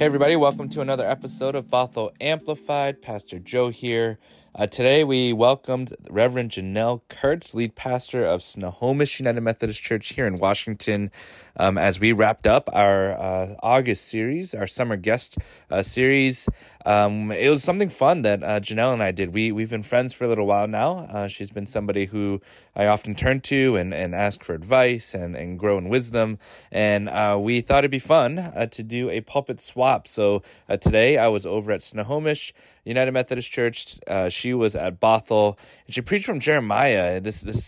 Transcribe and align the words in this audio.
Hey, 0.00 0.06
everybody, 0.06 0.34
welcome 0.34 0.70
to 0.70 0.80
another 0.80 1.06
episode 1.06 1.54
of 1.54 1.66
Bothell 1.66 2.12
Amplified. 2.22 3.02
Pastor 3.02 3.38
Joe 3.38 3.68
here. 3.68 4.18
Uh, 4.52 4.66
today, 4.66 5.04
we 5.04 5.32
welcomed 5.32 5.94
Reverend 6.10 6.50
Janelle 6.50 7.02
Kurtz, 7.08 7.54
lead 7.54 7.76
pastor 7.76 8.24
of 8.24 8.42
Snohomish 8.42 9.20
United 9.20 9.42
Methodist 9.42 9.80
Church 9.80 10.08
here 10.08 10.26
in 10.26 10.38
Washington, 10.38 11.12
um, 11.56 11.78
as 11.78 12.00
we 12.00 12.10
wrapped 12.10 12.48
up 12.48 12.68
our 12.72 13.12
uh, 13.12 13.54
August 13.62 14.08
series, 14.08 14.52
our 14.52 14.66
summer 14.66 14.96
guest 14.96 15.38
uh, 15.70 15.84
series. 15.84 16.48
Um, 16.84 17.30
it 17.30 17.48
was 17.48 17.62
something 17.62 17.90
fun 17.90 18.22
that 18.22 18.42
uh, 18.42 18.58
Janelle 18.58 18.92
and 18.92 19.02
I 19.04 19.12
did. 19.12 19.32
We 19.32 19.52
we've 19.52 19.70
been 19.70 19.84
friends 19.84 20.12
for 20.12 20.24
a 20.24 20.28
little 20.28 20.46
while 20.46 20.66
now. 20.66 20.98
Uh, 20.98 21.28
she's 21.28 21.50
been 21.50 21.66
somebody 21.66 22.06
who 22.06 22.40
I 22.74 22.86
often 22.86 23.14
turn 23.14 23.42
to 23.42 23.76
and, 23.76 23.94
and 23.94 24.16
ask 24.16 24.42
for 24.42 24.54
advice 24.54 25.14
and, 25.14 25.36
and 25.36 25.60
grow 25.60 25.78
in 25.78 25.88
wisdom. 25.88 26.38
And 26.72 27.08
uh, 27.08 27.38
we 27.40 27.60
thought 27.60 27.80
it'd 27.80 27.90
be 27.90 27.98
fun 28.00 28.68
to 28.70 28.82
do 28.82 29.10
a 29.10 29.20
pulpit 29.20 29.60
swap. 29.60 30.08
So 30.08 30.42
today 30.80 31.18
I 31.18 31.28
was 31.28 31.46
over 31.46 31.70
at 31.70 31.82
Snohomish 31.82 32.52
United 32.84 33.12
Methodist 33.12 33.50
Church. 33.50 33.98
Uh, 34.06 34.28
she 34.28 34.54
was 34.54 34.76
at 34.76 35.00
Bothell, 35.00 35.58
and 35.86 35.94
she 35.94 36.00
preached 36.00 36.26
from 36.26 36.40
Jeremiah. 36.40 37.20
This 37.20 37.42
this 37.42 37.66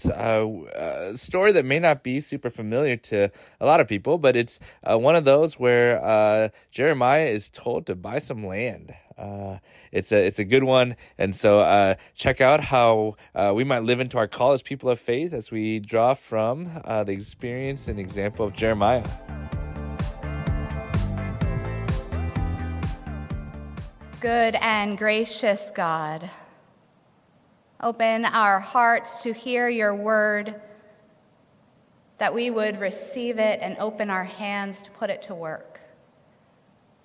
story 1.20 1.52
that 1.52 1.64
may 1.64 1.78
not 1.78 2.02
be 2.02 2.20
super 2.20 2.50
familiar 2.50 2.96
to 2.96 3.30
a 3.60 3.66
lot 3.66 3.80
of 3.80 3.88
people, 3.88 4.18
but 4.18 4.36
it's 4.36 4.60
one 4.84 5.16
of 5.16 5.24
those 5.24 5.58
where 5.58 6.50
Jeremiah 6.70 7.26
is 7.26 7.50
told 7.50 7.86
to 7.86 7.94
buy 7.94 8.18
some 8.18 8.46
land. 8.46 8.94
Uh, 9.22 9.58
it's 9.92 10.10
a 10.12 10.24
it's 10.24 10.38
a 10.38 10.44
good 10.44 10.64
one, 10.64 10.96
and 11.18 11.34
so 11.34 11.60
uh, 11.60 11.94
check 12.14 12.40
out 12.40 12.60
how 12.60 13.16
uh, 13.34 13.52
we 13.54 13.64
might 13.64 13.82
live 13.84 14.00
into 14.00 14.18
our 14.18 14.26
call 14.26 14.52
as 14.52 14.62
people 14.62 14.90
of 14.90 14.98
faith 14.98 15.32
as 15.32 15.50
we 15.50 15.78
draw 15.78 16.14
from 16.14 16.70
uh, 16.84 17.04
the 17.04 17.12
experience 17.12 17.88
and 17.88 18.00
example 18.00 18.44
of 18.44 18.52
Jeremiah. 18.52 19.04
Good 24.22 24.54
and 24.60 24.96
gracious 24.96 25.72
God, 25.74 26.30
open 27.80 28.24
our 28.24 28.60
hearts 28.60 29.24
to 29.24 29.32
hear 29.32 29.68
your 29.68 29.96
word, 29.96 30.54
that 32.18 32.32
we 32.32 32.48
would 32.48 32.78
receive 32.78 33.40
it 33.40 33.58
and 33.60 33.76
open 33.78 34.10
our 34.10 34.22
hands 34.22 34.80
to 34.82 34.92
put 34.92 35.10
it 35.10 35.22
to 35.22 35.34
work. 35.34 35.80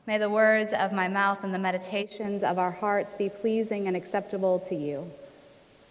May 0.05 0.19
the 0.19 0.29
words 0.29 0.73
of 0.73 0.93
my 0.93 1.07
mouth 1.07 1.43
and 1.43 1.51
the 1.51 1.57
meditations 1.57 2.43
of 2.43 2.59
our 2.59 2.69
hearts 2.69 3.15
be 3.15 3.29
pleasing 3.29 3.87
and 3.87 3.97
acceptable 3.97 4.59
to 4.59 4.75
you. 4.75 5.09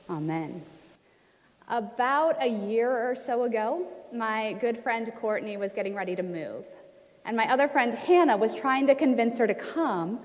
Amen. 0.08 0.62
About 1.66 2.40
a 2.40 2.48
year 2.48 3.10
or 3.10 3.16
so 3.16 3.42
ago, 3.42 3.84
my 4.14 4.52
good 4.60 4.78
friend 4.78 5.12
Courtney 5.16 5.56
was 5.56 5.72
getting 5.72 5.96
ready 5.96 6.14
to 6.14 6.22
move. 6.22 6.64
And 7.24 7.36
my 7.36 7.52
other 7.52 7.66
friend 7.66 7.92
Hannah 7.92 8.36
was 8.36 8.54
trying 8.54 8.86
to 8.86 8.94
convince 8.94 9.38
her 9.38 9.48
to 9.48 9.54
come 9.54 10.20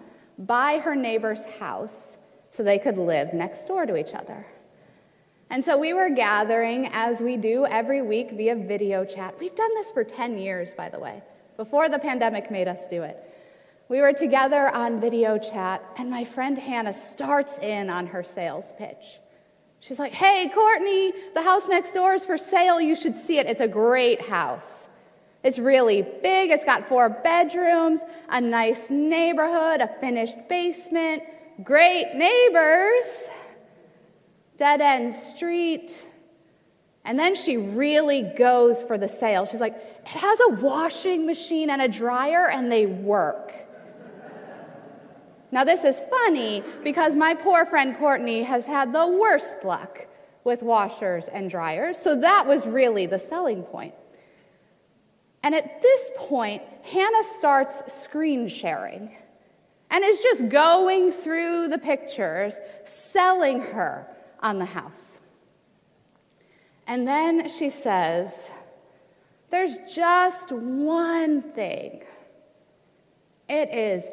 buy 0.45 0.79
her 0.79 0.95
neighbor's 0.95 1.45
house 1.45 2.17
so 2.49 2.63
they 2.63 2.79
could 2.79 2.97
live 2.97 3.33
next 3.33 3.65
door 3.65 3.85
to 3.85 3.95
each 3.95 4.13
other. 4.13 4.45
And 5.49 5.63
so 5.63 5.77
we 5.77 5.93
were 5.93 6.09
gathering 6.09 6.87
as 6.93 7.19
we 7.19 7.35
do 7.35 7.65
every 7.65 8.01
week 8.01 8.31
via 8.31 8.55
video 8.55 9.03
chat. 9.03 9.35
We've 9.39 9.55
done 9.55 9.73
this 9.75 9.91
for 9.91 10.03
10 10.03 10.37
years, 10.37 10.73
by 10.73 10.89
the 10.89 10.99
way, 10.99 11.21
before 11.57 11.89
the 11.89 11.99
pandemic 11.99 12.49
made 12.49 12.67
us 12.67 12.87
do 12.87 13.03
it. 13.03 13.17
We 13.89 13.99
were 13.99 14.13
together 14.13 14.73
on 14.73 15.01
video 15.01 15.37
chat, 15.37 15.83
and 15.97 16.09
my 16.09 16.23
friend 16.23 16.57
Hannah 16.57 16.93
starts 16.93 17.59
in 17.59 17.89
on 17.89 18.07
her 18.07 18.23
sales 18.23 18.71
pitch. 18.77 19.19
She's 19.81 19.99
like, 19.99 20.13
Hey, 20.13 20.49
Courtney, 20.53 21.11
the 21.33 21.41
house 21.41 21.67
next 21.67 21.93
door 21.93 22.13
is 22.13 22.25
for 22.25 22.37
sale. 22.37 22.79
You 22.79 22.95
should 22.95 23.17
see 23.17 23.37
it. 23.37 23.47
It's 23.47 23.59
a 23.59 23.67
great 23.67 24.21
house. 24.21 24.87
It's 25.43 25.57
really 25.57 26.03
big. 26.03 26.51
It's 26.51 26.65
got 26.65 26.87
four 26.87 27.09
bedrooms, 27.09 27.99
a 28.29 28.39
nice 28.39 28.89
neighborhood, 28.89 29.81
a 29.81 29.87
finished 29.99 30.37
basement, 30.47 31.23
great 31.63 32.13
neighbors, 32.13 33.29
dead 34.57 34.81
end 34.81 35.13
street. 35.13 36.07
And 37.03 37.17
then 37.17 37.33
she 37.35 37.57
really 37.57 38.21
goes 38.21 38.83
for 38.83 38.97
the 38.97 39.07
sale. 39.07 39.47
She's 39.47 39.61
like, 39.61 39.73
It 39.73 40.07
has 40.07 40.39
a 40.41 40.49
washing 40.49 41.25
machine 41.25 41.71
and 41.71 41.81
a 41.81 41.87
dryer, 41.87 42.49
and 42.49 42.71
they 42.71 42.85
work. 42.85 43.53
Now, 45.51 45.65
this 45.65 45.83
is 45.83 46.01
funny 46.09 46.63
because 46.83 47.15
my 47.15 47.33
poor 47.33 47.65
friend 47.65 47.97
Courtney 47.97 48.43
has 48.43 48.65
had 48.65 48.93
the 48.93 49.05
worst 49.07 49.65
luck 49.65 50.07
with 50.45 50.63
washers 50.63 51.27
and 51.27 51.49
dryers, 51.49 51.97
so 51.97 52.15
that 52.15 52.47
was 52.47 52.65
really 52.65 53.05
the 53.05 53.19
selling 53.19 53.63
point. 53.63 53.93
And 55.43 55.55
at 55.55 55.81
this 55.81 56.11
point, 56.17 56.61
Hannah 56.83 57.23
starts 57.23 57.81
screen 57.91 58.47
sharing 58.47 59.15
and 59.89 60.03
is 60.03 60.21
just 60.21 60.49
going 60.49 61.11
through 61.11 61.67
the 61.67 61.77
pictures, 61.77 62.59
selling 62.85 63.61
her 63.61 64.07
on 64.39 64.59
the 64.59 64.65
house. 64.65 65.19
And 66.87 67.07
then 67.07 67.49
she 67.49 67.69
says, 67.69 68.49
There's 69.49 69.77
just 69.93 70.51
one 70.51 71.41
thing. 71.41 72.03
It 73.49 73.69
is 73.69 74.05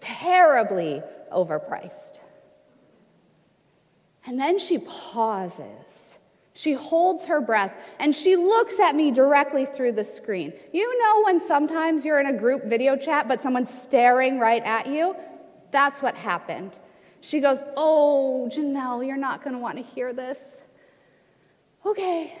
terribly 0.00 1.02
overpriced. 1.32 2.20
And 4.26 4.38
then 4.38 4.58
she 4.58 4.78
pauses. 4.78 6.07
She 6.58 6.72
holds 6.72 7.24
her 7.26 7.40
breath 7.40 7.78
and 8.00 8.12
she 8.12 8.34
looks 8.34 8.80
at 8.80 8.96
me 8.96 9.12
directly 9.12 9.64
through 9.64 9.92
the 9.92 10.04
screen. 10.04 10.52
You 10.72 11.00
know, 11.00 11.22
when 11.22 11.38
sometimes 11.38 12.04
you're 12.04 12.18
in 12.18 12.26
a 12.26 12.36
group 12.36 12.64
video 12.64 12.96
chat, 12.96 13.28
but 13.28 13.40
someone's 13.40 13.72
staring 13.72 14.40
right 14.40 14.64
at 14.64 14.88
you? 14.88 15.14
That's 15.70 16.02
what 16.02 16.16
happened. 16.16 16.80
She 17.20 17.38
goes, 17.38 17.62
Oh, 17.76 18.50
Janelle, 18.52 19.06
you're 19.06 19.16
not 19.16 19.44
going 19.44 19.54
to 19.54 19.60
want 19.60 19.76
to 19.76 19.84
hear 19.84 20.12
this. 20.12 20.64
Okay. 21.86 22.36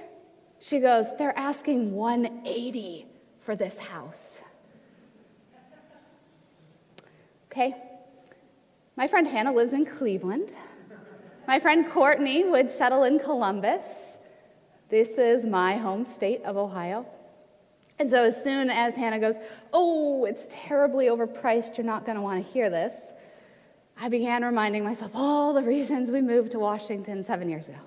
She 0.58 0.80
goes, 0.80 1.16
They're 1.16 1.38
asking 1.38 1.94
180 1.94 3.06
for 3.38 3.54
this 3.54 3.78
house. 3.78 4.40
Okay? 7.52 7.76
My 8.96 9.06
friend 9.06 9.28
Hannah 9.28 9.52
lives 9.52 9.72
in 9.72 9.86
Cleveland. 9.86 10.50
My 11.48 11.58
friend 11.58 11.88
Courtney 11.88 12.44
would 12.44 12.70
settle 12.70 13.04
in 13.04 13.18
Columbus. 13.18 14.18
This 14.90 15.16
is 15.16 15.46
my 15.46 15.78
home 15.78 16.04
state 16.04 16.42
of 16.44 16.58
Ohio. 16.58 17.06
And 17.98 18.10
so, 18.10 18.22
as 18.22 18.44
soon 18.44 18.68
as 18.68 18.94
Hannah 18.94 19.18
goes, 19.18 19.36
Oh, 19.72 20.26
it's 20.26 20.46
terribly 20.50 21.06
overpriced, 21.06 21.78
you're 21.78 21.86
not 21.86 22.04
going 22.04 22.16
to 22.16 22.20
want 22.20 22.44
to 22.44 22.52
hear 22.52 22.68
this, 22.68 22.92
I 23.98 24.10
began 24.10 24.44
reminding 24.44 24.84
myself 24.84 25.12
all 25.14 25.54
the 25.54 25.62
reasons 25.62 26.10
we 26.10 26.20
moved 26.20 26.50
to 26.50 26.58
Washington 26.58 27.24
seven 27.24 27.48
years 27.48 27.70
ago. 27.70 27.78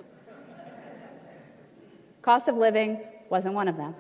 Cost 2.24 2.48
of 2.48 2.58
living 2.58 3.00
wasn't 3.30 3.54
one 3.54 3.68
of 3.68 3.78
them. 3.78 3.94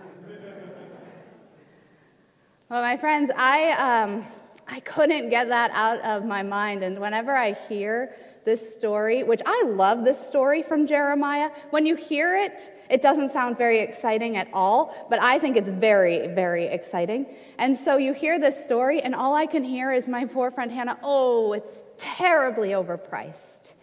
Well, 2.67 2.81
my 2.81 2.97
friends, 2.97 3.29
I, 3.37 3.73
um, 3.73 4.25
I 4.67 4.79
couldn't 4.79 5.29
get 5.29 5.49
that 5.49 5.69
out 5.75 5.99
of 5.99 6.25
my 6.25 6.41
mind. 6.41 6.81
And 6.81 6.99
whenever 6.99 7.35
I 7.35 7.51
hear 7.51 8.15
this 8.45 8.73
story, 8.73 9.23
which 9.23 9.41
I 9.45 9.63
love 9.67 10.03
this 10.03 10.19
story 10.19 10.61
from 10.61 10.85
Jeremiah, 10.85 11.49
when 11.69 11.85
you 11.85 11.95
hear 11.95 12.35
it, 12.35 12.71
it 12.89 13.01
doesn't 13.01 13.29
sound 13.29 13.57
very 13.57 13.79
exciting 13.79 14.37
at 14.37 14.47
all, 14.53 15.07
but 15.09 15.21
I 15.21 15.39
think 15.39 15.57
it's 15.57 15.69
very, 15.69 16.27
very 16.27 16.65
exciting. 16.65 17.35
And 17.57 17.75
so 17.75 17.97
you 17.97 18.13
hear 18.13 18.39
this 18.39 18.61
story, 18.63 19.01
and 19.01 19.13
all 19.15 19.35
I 19.35 19.45
can 19.45 19.63
hear 19.63 19.91
is 19.91 20.07
my 20.07 20.25
poor 20.25 20.51
friend 20.51 20.71
Hannah, 20.71 20.97
oh, 21.03 21.53
it's 21.53 21.83
terribly 21.97 22.69
overpriced. 22.69 23.73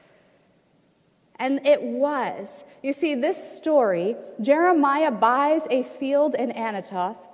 And 1.36 1.64
it 1.66 1.80
was. 1.80 2.64
You 2.82 2.92
see, 2.92 3.14
this 3.14 3.56
story, 3.56 4.16
Jeremiah 4.40 5.12
buys 5.12 5.66
a 5.70 5.84
field 5.84 6.34
in 6.34 6.50
Anathoth 6.50 7.28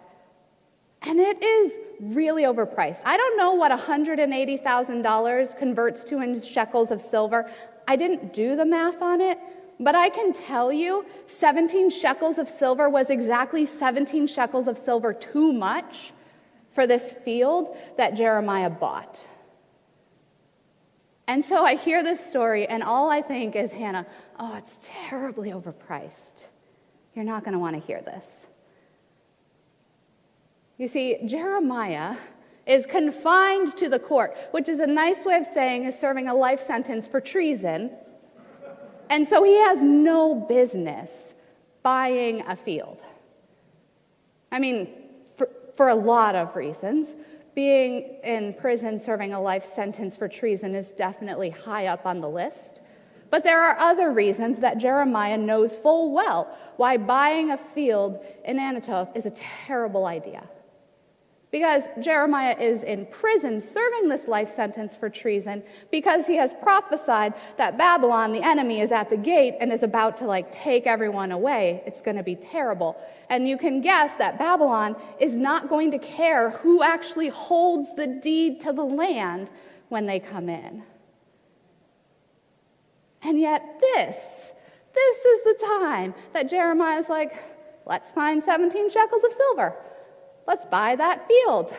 and 1.06 1.20
it 1.20 1.42
is 1.42 1.78
really 2.00 2.44
overpriced. 2.44 3.00
I 3.04 3.16
don't 3.16 3.36
know 3.36 3.54
what 3.54 3.72
$180,000 3.72 5.58
converts 5.58 6.04
to 6.04 6.20
in 6.20 6.40
shekels 6.40 6.90
of 6.90 7.00
silver. 7.00 7.50
I 7.86 7.96
didn't 7.96 8.32
do 8.32 8.56
the 8.56 8.64
math 8.64 9.02
on 9.02 9.20
it, 9.20 9.38
but 9.80 9.94
I 9.94 10.08
can 10.08 10.32
tell 10.32 10.72
you 10.72 11.04
17 11.26 11.90
shekels 11.90 12.38
of 12.38 12.48
silver 12.48 12.88
was 12.88 13.10
exactly 13.10 13.66
17 13.66 14.26
shekels 14.26 14.68
of 14.68 14.78
silver 14.78 15.12
too 15.12 15.52
much 15.52 16.12
for 16.70 16.86
this 16.86 17.12
field 17.12 17.76
that 17.96 18.14
Jeremiah 18.14 18.70
bought. 18.70 19.26
And 21.26 21.42
so 21.42 21.64
I 21.64 21.76
hear 21.76 22.02
this 22.02 22.20
story, 22.24 22.66
and 22.66 22.82
all 22.82 23.08
I 23.08 23.22
think 23.22 23.56
is, 23.56 23.72
Hannah, 23.72 24.06
oh, 24.38 24.56
it's 24.56 24.78
terribly 24.82 25.52
overpriced. 25.52 26.44
You're 27.14 27.24
not 27.24 27.44
going 27.44 27.54
to 27.54 27.58
want 27.58 27.80
to 27.80 27.86
hear 27.86 28.02
this. 28.02 28.46
You 30.78 30.88
see, 30.88 31.18
Jeremiah 31.24 32.16
is 32.66 32.86
confined 32.86 33.76
to 33.76 33.88
the 33.88 33.98
court, 33.98 34.36
which 34.50 34.68
is 34.68 34.80
a 34.80 34.86
nice 34.86 35.24
way 35.24 35.36
of 35.36 35.46
saying 35.46 35.84
is 35.84 35.98
serving 35.98 36.28
a 36.28 36.34
life 36.34 36.60
sentence 36.60 37.06
for 37.06 37.20
treason. 37.20 37.90
And 39.10 39.26
so 39.26 39.42
he 39.44 39.54
has 39.56 39.82
no 39.82 40.34
business 40.34 41.34
buying 41.82 42.42
a 42.46 42.56
field. 42.56 43.02
I 44.50 44.58
mean, 44.58 44.88
for, 45.36 45.48
for 45.74 45.88
a 45.88 45.94
lot 45.94 46.34
of 46.34 46.56
reasons. 46.56 47.14
being 47.54 48.16
in 48.24 48.52
prison 48.54 48.98
serving 48.98 49.32
a 49.32 49.40
life 49.40 49.64
sentence 49.64 50.16
for 50.16 50.28
treason 50.28 50.74
is 50.74 50.90
definitely 50.92 51.50
high 51.50 51.86
up 51.86 52.04
on 52.04 52.20
the 52.20 52.28
list. 52.28 52.80
But 53.30 53.44
there 53.44 53.62
are 53.62 53.76
other 53.78 54.12
reasons 54.12 54.60
that 54.60 54.78
Jeremiah 54.78 55.38
knows 55.38 55.76
full 55.76 56.12
well 56.12 56.56
why 56.76 56.96
buying 56.96 57.52
a 57.52 57.56
field 57.56 58.24
in 58.44 58.58
Anathoth 58.58 59.16
is 59.16 59.26
a 59.26 59.30
terrible 59.30 60.06
idea. 60.06 60.48
Because 61.54 61.84
Jeremiah 62.00 62.56
is 62.58 62.82
in 62.82 63.06
prison 63.06 63.60
serving 63.60 64.08
this 64.08 64.26
life 64.26 64.50
sentence 64.50 64.96
for 64.96 65.08
treason 65.08 65.62
because 65.92 66.26
he 66.26 66.34
has 66.34 66.52
prophesied 66.52 67.32
that 67.58 67.78
Babylon, 67.78 68.32
the 68.32 68.42
enemy, 68.42 68.80
is 68.80 68.90
at 68.90 69.08
the 69.08 69.16
gate 69.16 69.54
and 69.60 69.72
is 69.72 69.84
about 69.84 70.16
to 70.16 70.24
like 70.24 70.50
take 70.50 70.84
everyone 70.88 71.30
away. 71.30 71.80
It's 71.86 72.00
going 72.00 72.16
to 72.16 72.24
be 72.24 72.34
terrible. 72.34 73.00
And 73.30 73.46
you 73.46 73.56
can 73.56 73.80
guess 73.80 74.16
that 74.16 74.36
Babylon 74.36 74.96
is 75.20 75.36
not 75.36 75.68
going 75.68 75.92
to 75.92 75.98
care 76.00 76.50
who 76.50 76.82
actually 76.82 77.28
holds 77.28 77.94
the 77.94 78.08
deed 78.08 78.58
to 78.62 78.72
the 78.72 78.82
land 78.84 79.48
when 79.90 80.06
they 80.06 80.18
come 80.18 80.48
in. 80.48 80.82
And 83.22 83.38
yet, 83.38 83.78
this, 83.78 84.52
this 84.92 85.24
is 85.24 85.44
the 85.44 85.66
time 85.78 86.14
that 86.32 86.50
Jeremiah 86.50 86.98
is 86.98 87.08
like, 87.08 87.44
let's 87.86 88.10
find 88.10 88.42
17 88.42 88.90
shekels 88.90 89.22
of 89.22 89.32
silver. 89.32 89.76
Let's 90.46 90.66
buy 90.66 90.96
that 90.96 91.26
field. 91.26 91.74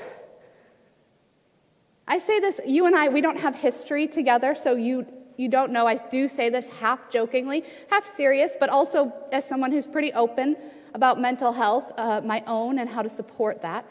I 2.08 2.20
say 2.20 2.40
this, 2.40 2.62
you 2.66 2.86
and 2.86 2.96
I, 2.96 3.10
we 3.10 3.22
don't 3.22 3.40
have 3.40 3.56
history 3.56 4.08
together, 4.08 4.54
so 4.54 4.76
you, 4.76 5.06
you 5.38 5.50
don't 5.50 5.72
know. 5.72 5.88
I 5.88 5.96
do 5.96 6.28
say 6.28 6.50
this 6.50 6.70
half 6.70 7.10
jokingly, 7.10 7.64
half 7.90 8.06
serious, 8.06 8.56
but 8.60 8.70
also 8.70 9.12
as 9.32 9.48
someone 9.48 9.72
who's 9.72 9.88
pretty 9.88 10.14
open 10.14 10.56
about 10.94 11.20
mental 11.20 11.52
health, 11.52 11.92
uh, 11.98 12.22
my 12.24 12.44
own, 12.46 12.80
and 12.80 12.90
how 12.90 13.02
to 13.02 13.10
support 13.10 13.62
that. 13.64 13.86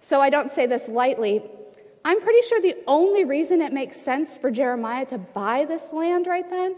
So 0.00 0.20
I 0.20 0.30
don't 0.30 0.50
say 0.50 0.66
this 0.66 0.88
lightly. 0.88 1.42
I'm 2.04 2.20
pretty 2.20 2.46
sure 2.46 2.60
the 2.60 2.76
only 2.86 3.24
reason 3.24 3.60
it 3.60 3.72
makes 3.72 4.00
sense 4.00 4.38
for 4.38 4.50
Jeremiah 4.50 5.04
to 5.06 5.18
buy 5.18 5.64
this 5.64 5.92
land 5.92 6.28
right 6.28 6.48
then 6.48 6.76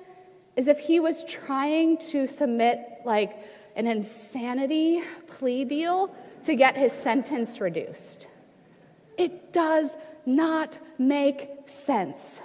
is 0.57 0.69
if 0.69 0.79
he 0.79 1.01
was 1.01 1.23
trying 1.25 1.99
to 1.99 2.27
submit 2.27 2.81
like 3.05 3.37
an 3.77 3.87
insanity 3.87 5.03
plea 5.27 5.65
deal 5.65 6.15
to 6.49 6.57
get 6.57 6.79
his 6.79 6.93
sentence 6.93 7.61
reduced. 7.61 8.27
It 9.19 9.53
does 9.53 9.95
not 10.25 10.79
make 10.97 11.51
sense. 11.67 12.41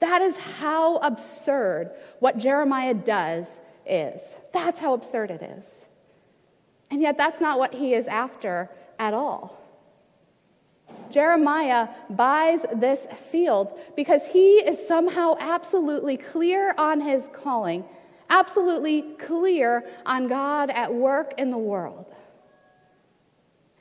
That 0.00 0.20
is 0.22 0.36
how 0.36 0.96
absurd 0.96 1.92
what 2.18 2.36
Jeremiah 2.36 2.94
does 2.94 3.60
is. 3.86 4.36
That's 4.52 4.80
how 4.80 4.92
absurd 4.92 5.30
it 5.30 5.40
is. 5.40 5.86
And 6.90 7.00
yet, 7.00 7.16
that's 7.16 7.40
not 7.40 7.60
what 7.60 7.72
he 7.72 7.94
is 7.94 8.08
after 8.08 8.68
at 8.98 9.14
all. 9.14 9.56
Jeremiah 11.12 11.90
buys 12.10 12.66
this 12.74 13.06
field 13.06 13.78
because 13.94 14.26
he 14.26 14.56
is 14.56 14.84
somehow 14.84 15.36
absolutely 15.38 16.16
clear 16.16 16.74
on 16.76 17.00
his 17.00 17.28
calling, 17.32 17.84
absolutely 18.30 19.02
clear 19.16 19.88
on 20.04 20.26
God 20.26 20.70
at 20.70 20.92
work 20.92 21.34
in 21.38 21.52
the 21.52 21.58
world. 21.58 22.13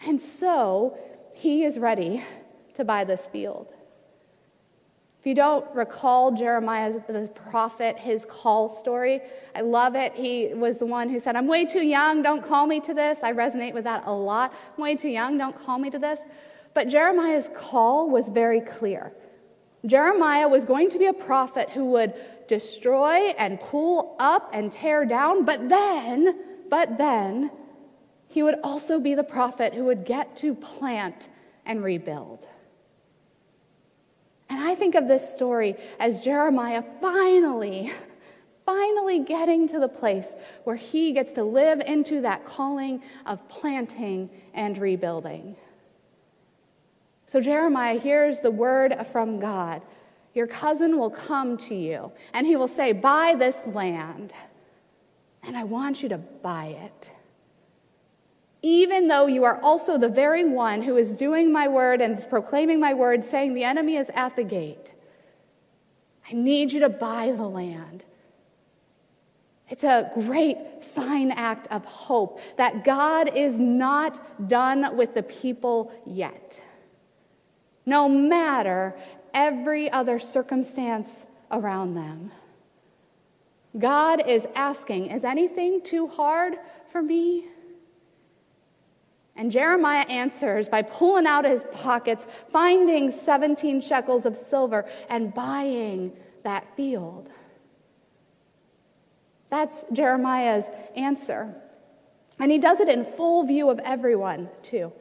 And 0.05 0.19
so 0.19 0.97
he 1.33 1.63
is 1.63 1.79
ready 1.79 2.23
to 2.75 2.83
buy 2.83 3.03
this 3.03 3.27
field. 3.27 3.73
If 5.19 5.27
you 5.27 5.35
don't 5.35 5.65
recall 5.73 6.33
Jeremiah, 6.33 6.93
the 7.07 7.29
prophet, 7.33 7.97
his 7.97 8.25
call 8.25 8.67
story, 8.67 9.21
I 9.55 9.61
love 9.61 9.95
it. 9.95 10.13
He 10.13 10.53
was 10.53 10.79
the 10.79 10.85
one 10.85 11.07
who 11.07 11.17
said, 11.17 11.37
I'm 11.37 11.47
way 11.47 11.63
too 11.63 11.81
young, 11.81 12.21
don't 12.21 12.43
call 12.43 12.67
me 12.67 12.81
to 12.81 12.93
this. 12.93 13.23
I 13.23 13.31
resonate 13.31 13.73
with 13.73 13.85
that 13.85 14.05
a 14.05 14.11
lot. 14.11 14.53
I'm 14.77 14.83
way 14.83 14.95
too 14.95 15.07
young, 15.07 15.37
don't 15.37 15.57
call 15.57 15.79
me 15.79 15.89
to 15.91 15.99
this. 15.99 16.19
But 16.73 16.89
Jeremiah's 16.89 17.49
call 17.55 18.09
was 18.09 18.27
very 18.27 18.59
clear. 18.59 19.13
Jeremiah 19.85 20.47
was 20.49 20.65
going 20.65 20.89
to 20.89 20.99
be 20.99 21.05
a 21.05 21.13
prophet 21.13 21.69
who 21.69 21.85
would 21.85 22.13
destroy 22.47 23.33
and 23.37 23.61
pull 23.61 24.17
up 24.19 24.49
and 24.53 24.73
tear 24.73 25.05
down, 25.05 25.45
but 25.45 25.69
then, 25.69 26.67
but 26.69 26.97
then, 26.97 27.49
he 28.33 28.41
would 28.41 28.55
also 28.63 28.99
be 28.99 29.13
the 29.13 29.23
prophet 29.23 29.75
who 29.75 29.83
would 29.83 30.05
get 30.05 30.35
to 30.37 30.55
plant 30.55 31.29
and 31.67 31.83
rebuild. 31.83 32.47
And 34.49 34.59
I 34.59 34.73
think 34.73 34.95
of 34.95 35.07
this 35.07 35.35
story 35.35 35.75
as 35.99 36.21
Jeremiah 36.21 36.83
finally, 36.99 37.93
finally 38.65 39.19
getting 39.19 39.67
to 39.67 39.79
the 39.79 39.87
place 39.87 40.33
where 40.63 40.75
he 40.75 41.11
gets 41.11 41.31
to 41.33 41.43
live 41.43 41.83
into 41.85 42.21
that 42.21 42.43
calling 42.43 43.03
of 43.27 43.47
planting 43.49 44.31
and 44.55 44.79
rebuilding. 44.79 45.55
So 47.27 47.39
Jeremiah 47.39 47.99
hears 47.99 48.39
the 48.39 48.51
word 48.51 48.95
from 49.11 49.39
God 49.39 49.83
Your 50.33 50.47
cousin 50.47 50.97
will 50.97 51.11
come 51.11 51.55
to 51.57 51.75
you, 51.75 52.11
and 52.33 52.47
he 52.47 52.55
will 52.55 52.67
say, 52.67 52.93
Buy 52.93 53.35
this 53.37 53.61
land, 53.67 54.33
and 55.43 55.55
I 55.55 55.63
want 55.65 56.01
you 56.01 56.09
to 56.09 56.17
buy 56.17 56.75
it 56.81 57.11
even 58.63 59.09
though 59.09 59.27
you 59.27 59.43
are 59.43 59.59
also 59.61 59.97
the 59.97 60.09
very 60.09 60.45
one 60.45 60.81
who 60.81 60.95
is 60.95 61.17
doing 61.17 61.51
my 61.51 61.67
word 61.67 62.01
and 62.01 62.17
is 62.17 62.25
proclaiming 62.25 62.79
my 62.79 62.93
word, 62.93 63.23
saying 63.23 63.53
the 63.53 63.65
enemy 63.65 63.97
is 63.97 64.09
at 64.15 64.35
the 64.37 64.43
gate. 64.43 64.93
I 66.27 66.33
need 66.33 66.71
you 66.71 66.79
to 66.79 66.89
buy 66.89 67.33
the 67.35 67.43
land. 67.43 68.05
It's 69.69 69.83
a 69.83 70.09
great 70.13 70.57
sign 70.81 71.31
act 71.31 71.67
of 71.71 71.83
hope 71.83 72.39
that 72.55 72.85
God 72.85 73.35
is 73.35 73.59
not 73.59 74.47
done 74.47 74.95
with 74.95 75.13
the 75.13 75.23
people 75.23 75.91
yet. 76.05 76.61
No 77.85 78.07
matter 78.07 78.95
every 79.33 79.91
other 79.91 80.19
circumstance 80.19 81.25
around 81.51 81.95
them. 81.95 82.31
God 83.77 84.25
is 84.27 84.47
asking, 84.55 85.07
Is 85.07 85.23
anything 85.23 85.81
too 85.81 86.07
hard 86.07 86.57
for 86.87 87.01
me? 87.01 87.47
And 89.35 89.51
Jeremiah 89.51 90.05
answers 90.09 90.69
by 90.69 90.83
pulling 90.83 91.25
out 91.25 91.45
his 91.45 91.65
pockets, 91.71 92.27
finding 92.51 93.09
17 93.09 93.81
shekels 93.81 94.25
of 94.25 94.37
silver, 94.37 94.85
and 95.09 95.33
buying 95.33 96.13
that 96.43 96.75
field. 96.75 97.29
That's 99.49 99.85
Jeremiah's 99.91 100.65
answer. 100.95 101.55
And 102.39 102.51
he 102.51 102.59
does 102.59 102.79
it 102.79 102.89
in 102.89 103.03
full 103.03 103.43
view 103.43 103.69
of 103.69 103.79
everyone, 103.79 104.49
too. 104.61 104.91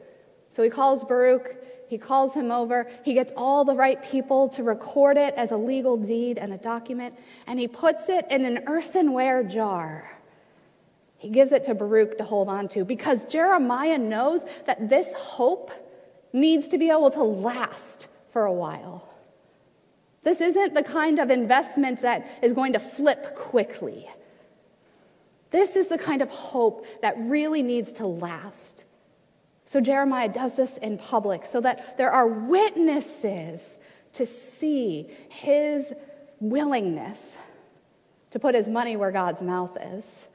So 0.49 0.63
he 0.63 0.69
calls 0.69 1.03
Baruch, 1.03 1.55
he 1.87 1.97
calls 1.97 2.33
him 2.33 2.51
over, 2.51 2.89
he 3.03 3.13
gets 3.13 3.31
all 3.35 3.65
the 3.65 3.75
right 3.75 4.03
people 4.03 4.49
to 4.49 4.63
record 4.63 5.17
it 5.17 5.33
as 5.35 5.51
a 5.51 5.57
legal 5.57 5.97
deed 5.97 6.37
and 6.37 6.53
a 6.53 6.57
document, 6.57 7.15
and 7.47 7.59
he 7.59 7.67
puts 7.67 8.09
it 8.09 8.25
in 8.31 8.45
an 8.45 8.63
earthenware 8.67 9.43
jar. 9.43 10.19
He 11.23 11.29
gives 11.29 11.53
it 11.53 11.63
to 11.63 11.73
Baruch 11.73 12.17
to 12.17 12.25
hold 12.25 12.49
on 12.49 12.67
to 12.67 12.83
because 12.83 13.23
Jeremiah 13.23 13.97
knows 13.97 14.43
that 14.65 14.89
this 14.89 15.13
hope 15.13 15.71
needs 16.33 16.67
to 16.67 16.77
be 16.77 16.89
able 16.89 17.11
to 17.11 17.23
last 17.23 18.07
for 18.31 18.43
a 18.43 18.51
while. 18.51 19.07
This 20.23 20.41
isn't 20.41 20.73
the 20.73 20.83
kind 20.83 21.19
of 21.19 21.29
investment 21.29 22.01
that 22.01 22.27
is 22.41 22.51
going 22.51 22.73
to 22.73 22.79
flip 22.79 23.37
quickly. 23.37 24.05
This 25.49 25.77
is 25.77 25.87
the 25.87 25.97
kind 25.97 26.21
of 26.21 26.29
hope 26.29 26.85
that 27.01 27.15
really 27.17 27.63
needs 27.63 27.93
to 27.93 28.05
last. 28.05 28.83
So 29.63 29.79
Jeremiah 29.79 30.27
does 30.27 30.57
this 30.57 30.75
in 30.75 30.97
public 30.97 31.45
so 31.45 31.61
that 31.61 31.95
there 31.95 32.11
are 32.11 32.27
witnesses 32.27 33.77
to 34.11 34.25
see 34.25 35.09
his 35.29 35.93
willingness 36.41 37.37
to 38.31 38.39
put 38.39 38.55
his 38.55 38.67
money 38.67 38.97
where 38.97 39.11
God's 39.11 39.41
mouth 39.41 39.77
is 39.79 40.27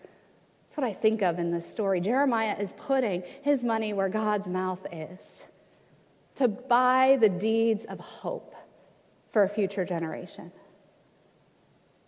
what 0.78 0.86
I 0.86 0.92
think 0.92 1.22
of 1.22 1.40
in 1.40 1.50
this 1.50 1.68
story. 1.68 2.00
Jeremiah 2.00 2.54
is 2.56 2.72
putting 2.76 3.24
his 3.42 3.64
money 3.64 3.92
where 3.92 4.08
God's 4.08 4.46
mouth 4.46 4.86
is 4.92 5.42
to 6.36 6.46
buy 6.46 7.18
the 7.20 7.28
deeds 7.28 7.84
of 7.86 7.98
hope 7.98 8.54
for 9.28 9.42
a 9.42 9.48
future 9.48 9.84
generation. 9.84 10.52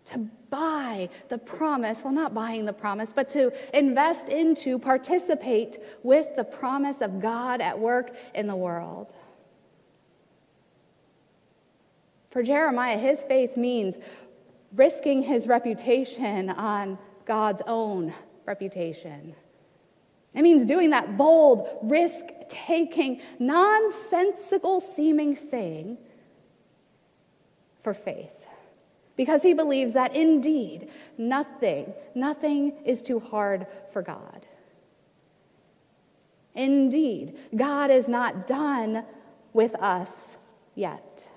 To 0.05 0.19
buy 0.51 1.09
the 1.29 1.39
promise, 1.39 2.05
well, 2.05 2.13
not 2.13 2.33
buying 2.33 2.65
the 2.65 2.73
promise, 2.73 3.13
but 3.13 3.29
to 3.31 3.53
invest 3.77 4.29
into, 4.29 4.79
participate 4.79 5.79
with 6.05 6.37
the 6.37 6.45
promise 6.45 7.01
of 7.01 7.21
God 7.21 7.61
at 7.61 7.77
work 7.77 8.15
in 8.37 8.47
the 8.47 8.55
world. 8.55 9.13
For 12.31 12.45
Jeremiah, 12.45 12.99
his 12.99 13.25
faith 13.25 13.57
means 13.57 13.99
risking 14.77 15.25
his 15.25 15.49
reputation 15.49 16.51
on 16.51 16.99
God's 17.25 17.63
own 17.67 18.15
reputation. 18.51 19.35
It 20.35 20.43
means 20.43 20.67
doing 20.67 20.91
that 20.91 21.17
bold, 21.17 21.69
risk 21.83 22.25
taking, 22.49 23.21
nonsensical 23.39 24.81
seeming 24.81 25.37
thing 25.37 25.97
for 27.81 27.95
faith. 27.95 28.49
Because 29.17 29.43
he 29.45 29.55
believes 29.55 29.93
that 29.93 30.17
indeed 30.17 30.91
nothing, 31.17 31.93
nothing 32.17 32.73
is 32.85 33.03
too 33.03 33.21
hard 33.21 33.69
for 33.93 34.03
God. 34.03 34.47
Indeed, 36.55 37.39
God 37.55 37.91
is 37.91 38.09
not 38.09 38.49
done 38.49 39.05
with 39.53 39.77
us 39.77 40.37
yet. 40.75 41.29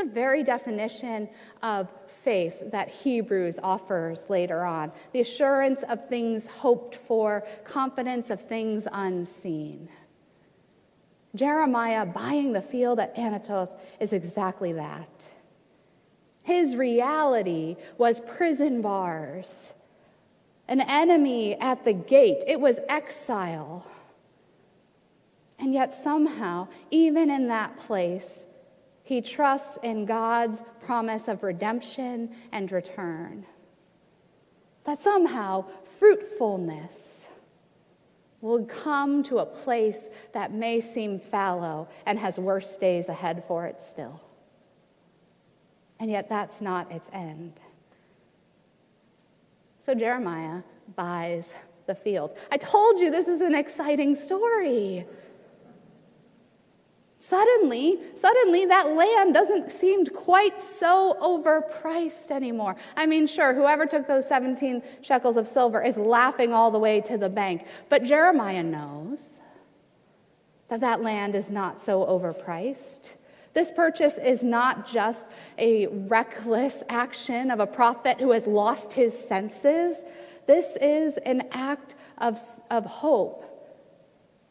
A 0.00 0.04
very 0.04 0.44
definition 0.44 1.28
of 1.60 1.88
faith 2.06 2.70
that 2.70 2.88
Hebrews 2.88 3.58
offers 3.62 4.30
later 4.30 4.64
on 4.64 4.92
the 5.12 5.20
assurance 5.20 5.82
of 5.82 6.08
things 6.08 6.46
hoped 6.46 6.94
for, 6.94 7.44
confidence 7.64 8.30
of 8.30 8.40
things 8.40 8.86
unseen. 8.92 9.88
Jeremiah 11.34 12.06
buying 12.06 12.52
the 12.52 12.62
field 12.62 13.00
at 13.00 13.16
Anathoth 13.16 13.72
is 13.98 14.12
exactly 14.12 14.72
that. 14.74 15.32
His 16.44 16.76
reality 16.76 17.76
was 17.98 18.20
prison 18.20 18.80
bars, 18.80 19.72
an 20.68 20.80
enemy 20.80 21.56
at 21.60 21.84
the 21.84 21.92
gate, 21.92 22.44
it 22.46 22.60
was 22.60 22.78
exile. 22.88 23.84
And 25.58 25.74
yet, 25.74 25.92
somehow, 25.92 26.68
even 26.92 27.30
in 27.30 27.48
that 27.48 27.76
place, 27.78 28.44
he 29.08 29.22
trusts 29.22 29.78
in 29.82 30.04
God's 30.04 30.62
promise 30.82 31.28
of 31.28 31.42
redemption 31.42 32.28
and 32.52 32.70
return. 32.70 33.46
That 34.84 35.00
somehow 35.00 35.64
fruitfulness 35.98 37.26
will 38.42 38.66
come 38.66 39.22
to 39.22 39.38
a 39.38 39.46
place 39.46 40.08
that 40.34 40.52
may 40.52 40.80
seem 40.80 41.18
fallow 41.18 41.88
and 42.04 42.18
has 42.18 42.38
worse 42.38 42.76
days 42.76 43.08
ahead 43.08 43.42
for 43.48 43.64
it 43.64 43.80
still. 43.80 44.20
And 45.98 46.10
yet, 46.10 46.28
that's 46.28 46.60
not 46.60 46.92
its 46.92 47.08
end. 47.14 47.54
So, 49.78 49.94
Jeremiah 49.94 50.60
buys 50.96 51.54
the 51.86 51.94
field. 51.94 52.36
I 52.52 52.58
told 52.58 53.00
you 53.00 53.10
this 53.10 53.26
is 53.26 53.40
an 53.40 53.54
exciting 53.54 54.14
story. 54.14 55.06
Suddenly, 57.20 57.98
suddenly 58.14 58.64
that 58.66 58.90
land 58.94 59.34
doesn't 59.34 59.72
seem 59.72 60.06
quite 60.06 60.60
so 60.60 61.16
overpriced 61.20 62.30
anymore. 62.30 62.76
I 62.96 63.06
mean, 63.06 63.26
sure, 63.26 63.52
whoever 63.54 63.86
took 63.86 64.06
those 64.06 64.26
17 64.28 64.82
shekels 65.02 65.36
of 65.36 65.48
silver 65.48 65.82
is 65.82 65.96
laughing 65.96 66.52
all 66.52 66.70
the 66.70 66.78
way 66.78 67.00
to 67.02 67.18
the 67.18 67.28
bank, 67.28 67.66
but 67.88 68.04
Jeremiah 68.04 68.62
knows 68.62 69.40
that 70.68 70.80
that 70.80 71.02
land 71.02 71.34
is 71.34 71.50
not 71.50 71.80
so 71.80 72.06
overpriced. 72.06 73.14
This 73.52 73.72
purchase 73.72 74.18
is 74.18 74.44
not 74.44 74.86
just 74.86 75.26
a 75.56 75.88
reckless 75.88 76.84
action 76.88 77.50
of 77.50 77.58
a 77.58 77.66
prophet 77.66 78.20
who 78.20 78.30
has 78.30 78.46
lost 78.46 78.92
his 78.92 79.18
senses. 79.18 80.04
This 80.46 80.76
is 80.76 81.16
an 81.18 81.42
act 81.50 81.96
of, 82.18 82.38
of 82.70 82.84
hope. 82.84 83.44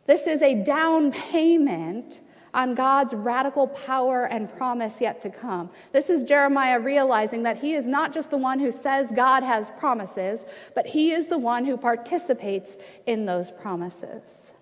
This 0.05 0.27
is 0.27 0.41
a 0.41 0.55
down 0.63 1.13
payment 1.13 2.19
on 2.57 2.73
God's 2.73 3.13
radical 3.13 3.67
power 3.67 4.25
and 4.25 4.51
promise 4.51 4.99
yet 4.99 5.21
to 5.21 5.29
come. 5.29 5.69
This 5.91 6.09
is 6.09 6.23
Jeremiah 6.23 6.79
realizing 6.79 7.43
that 7.43 7.57
he 7.57 7.75
is 7.75 7.85
not 7.85 8.11
just 8.11 8.31
the 8.31 8.37
one 8.37 8.59
who 8.59 8.71
says 8.71 9.11
God 9.15 9.43
has 9.43 9.69
promises, 9.77 10.43
but 10.73 10.87
he 10.87 11.11
is 11.11 11.27
the 11.27 11.37
one 11.37 11.65
who 11.65 11.77
participates 11.77 12.77
in 13.05 13.27
those 13.27 13.51
promises. 13.51 14.53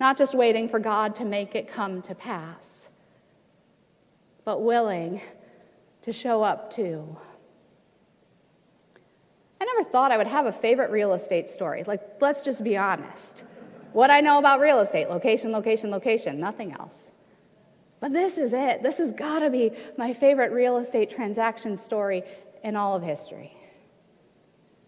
Not 0.00 0.18
just 0.18 0.34
waiting 0.34 0.68
for 0.68 0.80
God 0.80 1.14
to 1.14 1.24
make 1.24 1.54
it 1.54 1.68
come 1.68 2.02
to 2.02 2.14
pass, 2.16 2.88
but 4.44 4.62
willing 4.62 5.20
to 6.02 6.12
show 6.12 6.42
up 6.42 6.74
too. 6.74 7.16
I 9.60 9.64
never 9.64 9.84
thought 9.88 10.10
I 10.10 10.16
would 10.16 10.26
have 10.26 10.46
a 10.46 10.52
favorite 10.52 10.90
real 10.90 11.12
estate 11.12 11.48
story. 11.48 11.84
Like, 11.86 12.02
let's 12.20 12.42
just 12.42 12.64
be 12.64 12.76
honest. 12.76 13.44
What 13.92 14.10
I 14.10 14.20
know 14.20 14.40
about 14.40 14.58
real 14.58 14.80
estate 14.80 15.08
location, 15.08 15.52
location, 15.52 15.92
location, 15.92 16.40
nothing 16.40 16.72
else. 16.72 17.11
But 18.02 18.12
this 18.12 18.36
is 18.36 18.52
it. 18.52 18.82
This 18.82 18.98
has 18.98 19.12
got 19.12 19.38
to 19.38 19.48
be 19.48 19.70
my 19.96 20.12
favorite 20.12 20.50
real 20.50 20.78
estate 20.78 21.08
transaction 21.08 21.76
story 21.76 22.24
in 22.64 22.74
all 22.74 22.96
of 22.96 23.04
history. 23.04 23.56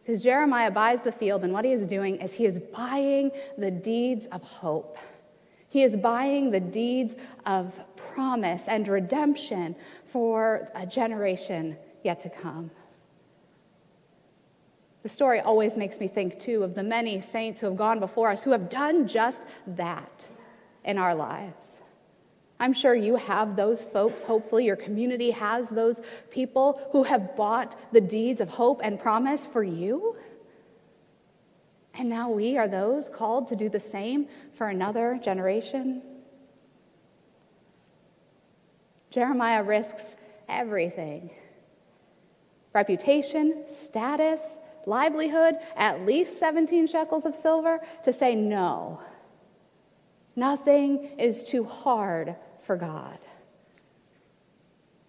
Because 0.03 0.21
Jeremiah 0.21 0.73
buys 0.73 1.03
the 1.03 1.13
field, 1.13 1.45
and 1.45 1.53
what 1.53 1.65
he 1.65 1.71
is 1.71 1.87
doing 1.87 2.17
is 2.17 2.35
he 2.35 2.45
is 2.45 2.59
buying 2.59 3.31
the 3.57 3.71
deeds 3.71 4.27
of 4.33 4.43
hope. 4.43 4.99
He 5.69 5.85
is 5.85 5.95
buying 5.95 6.51
the 6.51 6.59
deeds 6.59 7.15
of 7.47 7.81
promise 7.95 8.67
and 8.67 8.89
redemption 8.89 9.77
for 10.07 10.69
a 10.75 10.85
generation 10.85 11.77
yet 12.03 12.21
to 12.23 12.31
come. 12.31 12.73
The 15.05 15.09
story 15.09 15.39
always 15.39 15.77
makes 15.77 16.01
me 16.01 16.09
think, 16.09 16.41
too, 16.41 16.65
of 16.65 16.75
the 16.75 16.83
many 16.83 17.21
saints 17.21 17.61
who 17.61 17.67
have 17.67 17.77
gone 17.77 18.01
before 18.01 18.31
us 18.31 18.43
who 18.43 18.51
have 18.51 18.69
done 18.69 19.07
just 19.07 19.45
that 19.69 20.29
in 20.85 20.99
our 20.99 21.15
lives. 21.15 21.83
I'm 22.61 22.73
sure 22.73 22.95
you 22.95 23.17
have 23.17 23.57
those 23.57 23.85
folks. 23.85 24.23
Hopefully, 24.23 24.65
your 24.65 24.77
community 24.77 25.33
has 25.33 25.69
those 25.69 26.01
people 26.31 26.81
who 26.93 27.03
have 27.03 27.37
bought 27.37 27.77
the 27.93 28.01
deeds 28.01 28.41
of 28.41 28.49
hope 28.49 28.81
and 28.83 28.99
promise 28.99 29.47
for 29.47 29.63
you. 29.63 30.17
And 31.97 32.09
now 32.09 32.31
we 32.31 32.59
are 32.59 32.69
those 32.69 33.09
called 33.09 33.49
to 33.49 33.57
do 33.57 33.69
the 33.69 33.81
same 33.81 34.29
for 34.53 34.69
another 34.69 35.19
generation. 35.23 36.03
Jeremiah 39.11 39.63
risks 39.63 40.17
everything 40.49 41.31
reputation, 42.73 43.63
status, 43.69 44.59
livelihood, 44.85 45.55
at 45.77 46.05
least 46.05 46.41
17 46.41 46.89
shekels 46.89 47.25
of 47.25 47.35
silver 47.35 47.81
to 48.03 48.13
say 48.13 48.35
no. 48.35 49.01
Nothing 50.37 51.11
is 51.19 51.45
too 51.45 51.65
hard 51.65 52.35
for 52.61 52.77
God. 52.77 53.19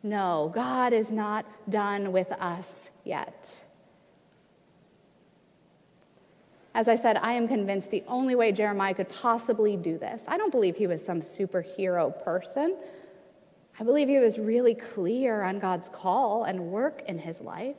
No, 0.03 0.51
God 0.53 0.93
is 0.93 1.09
not 1.09 1.45
done 1.69 2.11
with 2.11 2.31
us 2.33 2.91
yet. 3.03 3.51
As 6.75 6.87
I 6.87 6.95
said, 6.95 7.17
I 7.17 7.33
am 7.33 7.47
convinced 7.47 7.89
the 7.89 8.03
only 8.07 8.35
way 8.35 8.51
Jeremiah 8.51 8.93
could 8.93 9.09
possibly 9.09 9.77
do 9.77 9.97
this, 9.97 10.25
I 10.27 10.37
don't 10.37 10.51
believe 10.51 10.75
he 10.75 10.87
was 10.87 11.03
some 11.03 11.21
superhero 11.21 12.23
person. 12.23 12.75
I 13.79 13.83
believe 13.83 14.07
he 14.07 14.19
was 14.19 14.37
really 14.37 14.75
clear 14.75 15.41
on 15.41 15.59
God's 15.59 15.89
call 15.89 16.43
and 16.43 16.71
work 16.71 17.01
in 17.07 17.17
his 17.17 17.41
life. 17.41 17.75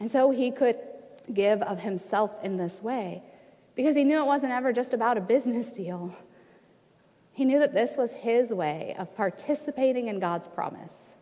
And 0.00 0.10
so 0.10 0.30
he 0.30 0.50
could 0.50 0.78
give 1.32 1.62
of 1.62 1.78
himself 1.78 2.32
in 2.42 2.56
this 2.56 2.82
way 2.82 3.22
because 3.74 3.96
he 3.96 4.04
knew 4.04 4.18
it 4.18 4.26
wasn't 4.26 4.52
ever 4.52 4.72
just 4.72 4.94
about 4.94 5.16
a 5.16 5.20
business 5.20 5.70
deal. 5.70 6.14
He 7.32 7.44
knew 7.44 7.58
that 7.60 7.72
this 7.72 7.96
was 7.96 8.12
his 8.12 8.52
way 8.52 8.94
of 8.98 9.14
participating 9.16 10.08
in 10.08 10.18
God's 10.18 10.48
promise. 10.48 11.14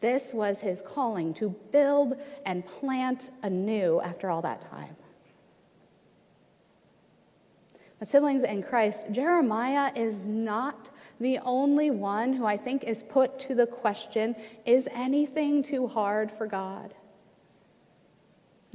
This 0.00 0.34
was 0.34 0.60
his 0.60 0.82
calling 0.82 1.32
to 1.34 1.50
build 1.72 2.16
and 2.44 2.66
plant 2.66 3.30
anew 3.42 4.00
after 4.00 4.28
all 4.28 4.42
that 4.42 4.60
time. 4.60 4.96
But, 7.98 8.08
siblings 8.08 8.42
in 8.42 8.62
Christ, 8.62 9.04
Jeremiah 9.10 9.90
is 9.94 10.22
not 10.24 10.90
the 11.18 11.38
only 11.38 11.90
one 11.90 12.34
who 12.34 12.44
I 12.44 12.58
think 12.58 12.84
is 12.84 13.02
put 13.04 13.38
to 13.40 13.54
the 13.54 13.66
question 13.66 14.36
is 14.66 14.86
anything 14.92 15.62
too 15.62 15.86
hard 15.86 16.30
for 16.30 16.46
God? 16.46 16.92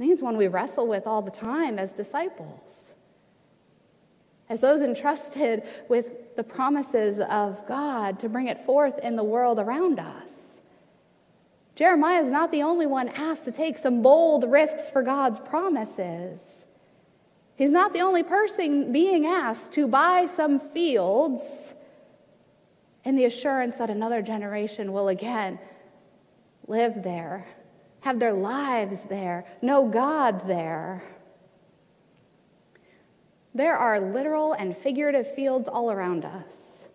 I 0.02 0.04
think 0.04 0.14
it's 0.14 0.22
one 0.22 0.36
we 0.36 0.48
wrestle 0.48 0.88
with 0.88 1.06
all 1.06 1.22
the 1.22 1.30
time 1.30 1.78
as 1.78 1.92
disciples 1.92 2.92
as 4.48 4.60
those 4.60 4.82
entrusted 4.82 5.62
with 5.88 6.34
the 6.34 6.42
promises 6.42 7.20
of 7.20 7.64
God 7.68 8.18
to 8.18 8.28
bring 8.28 8.48
it 8.48 8.58
forth 8.58 8.98
in 8.98 9.14
the 9.14 9.22
world 9.22 9.60
around 9.60 10.00
us. 10.00 10.60
Jeremiah 11.76 12.20
is 12.20 12.32
not 12.32 12.50
the 12.50 12.64
only 12.64 12.84
one 12.84 13.10
asked 13.10 13.44
to 13.44 13.52
take 13.52 13.78
some 13.78 14.02
bold 14.02 14.50
risks 14.50 14.90
for 14.90 15.04
God's 15.04 15.38
promises. 15.38 16.66
He's 17.54 17.70
not 17.70 17.92
the 17.92 18.00
only 18.00 18.24
person 18.24 18.90
being 18.92 19.24
asked 19.24 19.70
to 19.74 19.86
buy 19.86 20.26
some 20.26 20.58
fields 20.58 21.76
in 23.04 23.14
the 23.14 23.26
assurance 23.26 23.76
that 23.76 23.88
another 23.88 24.20
generation 24.20 24.92
will 24.92 25.06
again 25.06 25.60
live 26.66 27.04
there, 27.04 27.46
have 28.02 28.18
their 28.18 28.32
lives 28.32 29.04
there, 29.04 29.44
know 29.62 29.88
God 29.88 30.46
there. 30.46 31.02
There 33.54 33.76
are 33.76 34.00
literal 34.00 34.54
and 34.54 34.76
figurative 34.76 35.32
fields 35.34 35.68
all 35.68 35.90
around 35.90 36.24
us. 36.24 36.88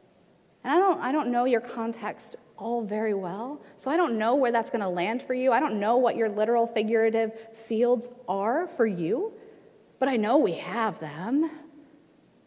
And 0.64 0.74
I 0.74 0.78
don't, 0.80 1.02
I 1.02 1.12
don't 1.12 1.32
know 1.32 1.46
your 1.46 1.62
context 1.62 2.36
all 2.58 2.82
very 2.82 3.14
well, 3.14 3.62
so 3.78 3.90
I 3.90 3.96
don't 3.98 4.18
know 4.18 4.36
where 4.36 4.52
that's 4.52 4.70
going 4.70 4.82
to 4.82 4.90
land 4.90 5.22
for 5.22 5.34
you. 5.34 5.52
I 5.52 5.60
don't 5.60 5.80
know 5.80 5.98
what 5.98 6.16
your 6.16 6.28
literal, 6.28 6.68
figurative 6.68 7.32
fields 7.56 8.10
are 8.28 8.68
for 8.68 8.86
you, 8.86 9.34
but 10.00 10.10
I 10.10 10.18
know 10.18 10.38
we 10.38 10.54
have 10.54 11.00
them. 11.00 11.50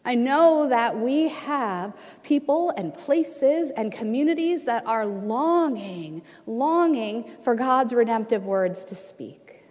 I 0.03 0.15
know 0.15 0.67
that 0.67 0.97
we 0.99 1.27
have 1.27 1.93
people 2.23 2.71
and 2.71 2.93
places 2.93 3.71
and 3.77 3.91
communities 3.91 4.63
that 4.65 4.87
are 4.87 5.05
longing, 5.05 6.23
longing 6.47 7.29
for 7.43 7.53
God's 7.53 7.93
redemptive 7.93 8.45
words 8.45 8.83
to 8.85 8.95
speak. 8.95 9.63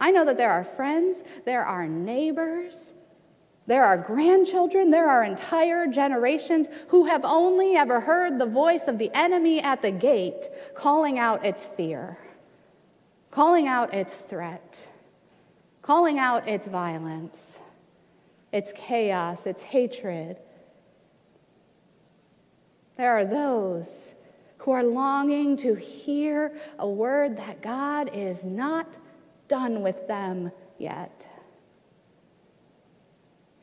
I 0.00 0.12
know 0.12 0.24
that 0.24 0.36
there 0.36 0.50
are 0.50 0.64
friends, 0.64 1.24
there 1.44 1.64
are 1.64 1.88
neighbors, 1.88 2.94
There 3.70 3.84
are 3.84 3.96
grandchildren, 3.96 4.90
there 4.90 5.08
are 5.08 5.22
entire 5.22 5.86
generations 5.86 6.66
who 6.88 7.04
have 7.04 7.24
only 7.24 7.76
ever 7.76 8.00
heard 8.00 8.36
the 8.36 8.46
voice 8.46 8.88
of 8.88 8.98
the 8.98 9.12
enemy 9.14 9.60
at 9.60 9.80
the 9.80 9.92
gate 9.92 10.48
calling 10.74 11.20
out 11.20 11.44
its 11.44 11.64
fear, 11.64 12.18
calling 13.30 13.68
out 13.68 13.94
its 13.94 14.12
threat, 14.12 14.88
calling 15.82 16.18
out 16.18 16.48
its 16.48 16.66
violence, 16.66 17.59
its 18.52 18.72
chaos, 18.74 19.46
its 19.46 19.62
hatred. 19.62 20.38
There 22.96 23.12
are 23.12 23.24
those 23.24 24.14
who 24.58 24.72
are 24.72 24.84
longing 24.84 25.56
to 25.58 25.74
hear 25.74 26.52
a 26.78 26.88
word 26.88 27.36
that 27.38 27.62
God 27.62 28.10
is 28.12 28.44
not 28.44 28.98
done 29.48 29.82
with 29.82 30.06
them 30.06 30.52
yet 30.78 31.26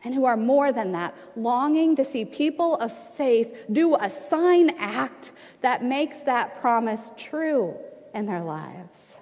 and 0.08 0.16
who 0.16 0.24
are 0.24 0.38
more 0.38 0.72
than 0.72 0.94
that, 0.94 1.14
longing 1.36 1.96
to 1.96 2.06
see 2.06 2.24
people 2.24 2.76
of 2.76 2.94
faith 3.16 3.66
do 3.72 3.96
a 3.96 4.10
sign 4.10 4.70
act 4.78 5.34
that 5.60 5.84
makes 5.84 6.20
that 6.20 6.62
promise 6.62 7.12
true 7.18 7.76
in 8.14 8.26
their 8.26 8.42
lives. 8.42 9.17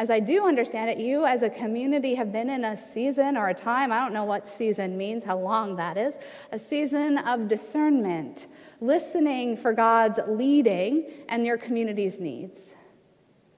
As 0.00 0.08
I 0.08 0.18
do 0.18 0.46
understand 0.46 0.88
it, 0.88 0.96
you 0.96 1.26
as 1.26 1.42
a 1.42 1.50
community 1.50 2.14
have 2.14 2.32
been 2.32 2.48
in 2.48 2.64
a 2.64 2.74
season 2.74 3.36
or 3.36 3.50
a 3.50 3.54
time, 3.54 3.92
I 3.92 4.00
don't 4.00 4.14
know 4.14 4.24
what 4.24 4.48
season 4.48 4.96
means, 4.96 5.24
how 5.24 5.36
long 5.36 5.76
that 5.76 5.98
is, 5.98 6.14
a 6.52 6.58
season 6.58 7.18
of 7.18 7.48
discernment, 7.48 8.46
listening 8.80 9.58
for 9.58 9.74
God's 9.74 10.18
leading 10.26 11.10
and 11.28 11.44
your 11.44 11.58
community's 11.58 12.18
needs, 12.18 12.74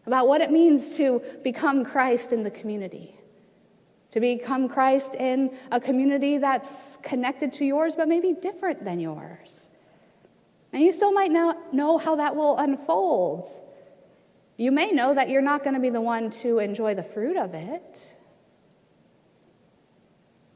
about 0.04 0.26
what 0.26 0.40
it 0.40 0.50
means 0.50 0.96
to 0.96 1.22
become 1.44 1.84
Christ 1.84 2.32
in 2.32 2.42
the 2.42 2.50
community 2.50 3.16
to 4.10 4.20
become 4.20 4.68
Christ 4.68 5.14
in 5.14 5.56
a 5.70 5.80
community 5.80 6.36
that's 6.38 6.98
connected 7.02 7.52
to 7.54 7.64
yours, 7.64 7.94
but 7.96 8.08
maybe 8.08 8.34
different 8.34 8.84
than 8.84 9.00
yours. 9.00 9.70
And 10.72 10.82
you 10.82 10.92
still 10.92 11.12
might 11.12 11.32
not 11.32 11.72
know 11.72 11.96
how 11.96 12.16
that 12.16 12.36
will 12.36 12.58
unfold. 12.58 13.46
You 14.62 14.70
may 14.70 14.92
know 14.92 15.12
that 15.12 15.28
you're 15.28 15.42
not 15.42 15.64
going 15.64 15.74
to 15.74 15.80
be 15.80 15.90
the 15.90 16.00
one 16.00 16.30
to 16.42 16.60
enjoy 16.60 16.94
the 16.94 17.02
fruit 17.02 17.36
of 17.36 17.52
it. 17.52 18.14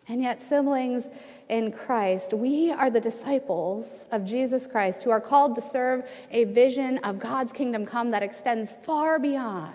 And 0.07 0.23
yet, 0.23 0.41
siblings 0.41 1.09
in 1.49 1.73
Christ, 1.73 2.33
we 2.33 2.71
are 2.71 2.89
the 2.89 3.01
disciples 3.01 4.07
of 4.13 4.25
Jesus 4.25 4.65
Christ 4.65 5.03
who 5.03 5.11
are 5.11 5.21
called 5.21 5.57
to 5.57 5.61
serve 5.61 6.09
a 6.31 6.45
vision 6.45 6.99
of 6.99 7.19
God's 7.19 7.53
kingdom 7.53 7.85
come 7.85 8.13
that 8.13 8.23
extends 8.23 8.71
far 8.71 9.19
beyond 9.19 9.75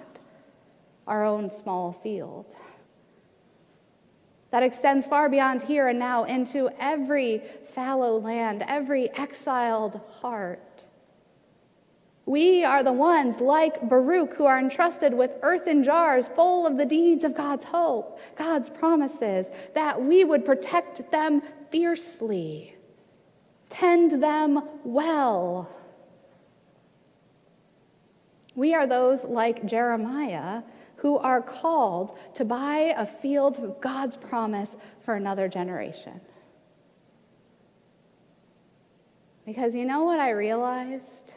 our 1.08 1.26
own 1.26 1.50
small 1.50 1.92
field 1.92 2.56
that 4.52 4.64
extends 4.64 5.08
far 5.08 5.30
beyond 5.30 5.64
here 5.64 5.88
and 5.88 5.98
now 5.98 6.26
into 6.26 6.70
every 6.78 7.42
fallow 7.74 8.18
land, 8.20 8.64
every 8.68 9.10
exiled 9.12 10.00
heart. 10.22 10.86
We 12.32 12.64
are 12.64 12.82
the 12.82 12.94
ones 12.94 13.42
like 13.42 13.90
Baruch 13.90 14.36
who 14.36 14.46
are 14.46 14.58
entrusted 14.58 15.14
with 15.14 15.36
earthen 15.42 15.84
jars 15.84 16.30
full 16.30 16.66
of 16.66 16.78
the 16.78 16.86
deeds 16.86 17.26
of 17.26 17.36
God's 17.36 17.66
hope, 17.66 18.22
God's 18.38 18.70
promises, 18.70 19.48
that 19.76 20.02
we 20.02 20.24
would 20.24 20.46
protect 20.46 21.12
them 21.12 21.42
fiercely, 21.72 22.78
tend 23.68 24.24
them 24.24 24.66
well. 24.86 25.70
We 28.56 28.74
are 28.76 28.88
those 28.88 29.26
like 29.26 29.66
Jeremiah 29.66 30.64
who 30.96 31.18
are 31.18 31.42
called 31.42 32.18
to 32.36 32.46
buy 32.46 32.94
a 32.96 33.06
field 33.06 33.60
of 33.60 33.82
God's 33.82 34.16
promise 34.16 34.78
for 35.02 35.16
another 35.16 35.50
generation. 35.50 36.22
Because 39.46 39.76
you 39.76 39.84
know 39.84 40.04
what 40.04 40.22
I 40.22 40.30
realized? 40.30 41.34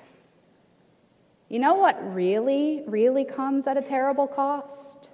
You 1.48 1.58
know 1.58 1.74
what 1.74 2.14
really, 2.14 2.82
really 2.86 3.24
comes 3.24 3.66
at 3.66 3.76
a 3.76 3.82
terrible 3.82 4.26
cost? 4.26 5.08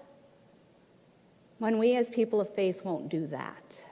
When 1.59 1.79
we 1.79 1.97
as 1.97 2.09
people 2.09 2.41
of 2.41 2.55
faith 2.55 2.85
won't 2.85 3.09
do 3.09 3.27
that. 3.27 3.85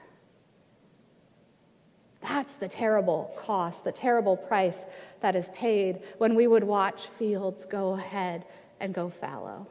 That's 2.21 2.53
the 2.53 2.67
terrible 2.67 3.33
cost, 3.37 3.83
the 3.83 3.91
terrible 3.91 4.35
price 4.35 4.85
that 5.21 5.35
is 5.35 5.49
paid 5.49 6.01
when 6.17 6.35
we 6.35 6.47
would 6.47 6.63
watch 6.63 7.07
fields 7.07 7.65
go 7.65 7.93
ahead 7.93 8.45
and 8.79 8.93
go 8.93 9.09
fallow. 9.09 9.67